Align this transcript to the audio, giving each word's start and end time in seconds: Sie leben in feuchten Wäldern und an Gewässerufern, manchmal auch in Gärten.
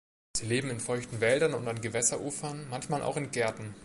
Sie 0.35 0.47
leben 0.47 0.71
in 0.71 0.79
feuchten 0.79 1.21
Wäldern 1.21 1.53
und 1.53 1.67
an 1.67 1.79
Gewässerufern, 1.79 2.65
manchmal 2.71 3.03
auch 3.03 3.17
in 3.17 3.29
Gärten. 3.29 3.75